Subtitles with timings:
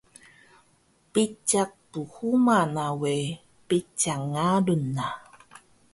[1.11, 3.13] Biciq pnhuma na we,
[3.67, 5.07] biciq ngalun na